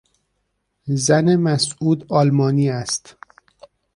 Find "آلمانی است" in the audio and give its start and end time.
2.13-3.15